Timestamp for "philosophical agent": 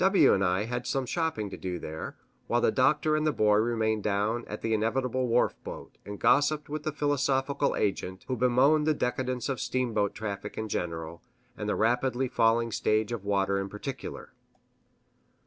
6.91-8.25